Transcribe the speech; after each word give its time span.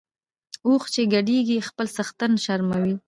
اوښ 0.67 0.83
چی 0.93 1.01
ګډیږي 1.13 1.57
خپل 1.67 1.87
څښتن 1.95 2.31
شرموي. 2.45 2.93